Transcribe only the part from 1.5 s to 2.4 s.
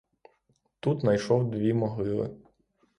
дві могили.